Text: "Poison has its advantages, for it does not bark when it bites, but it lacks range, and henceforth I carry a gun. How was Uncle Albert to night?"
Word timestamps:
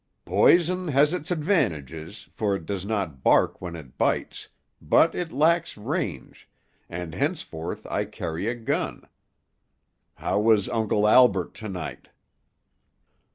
"Poison 0.25 0.87
has 0.87 1.13
its 1.13 1.29
advantages, 1.29 2.27
for 2.33 2.55
it 2.55 2.65
does 2.65 2.87
not 2.87 3.21
bark 3.23 3.61
when 3.61 3.75
it 3.75 3.99
bites, 3.99 4.47
but 4.81 5.13
it 5.13 5.31
lacks 5.31 5.77
range, 5.77 6.49
and 6.89 7.13
henceforth 7.13 7.85
I 7.85 8.05
carry 8.05 8.47
a 8.47 8.55
gun. 8.55 9.07
How 10.15 10.39
was 10.39 10.67
Uncle 10.67 11.07
Albert 11.07 11.53
to 11.53 11.69
night?" 11.69 12.07